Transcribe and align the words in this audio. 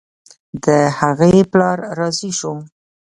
د 0.63 0.65
هغې 0.99 1.35
پلار 1.51 1.77
راضي 1.99 2.31
شو. 2.39 2.53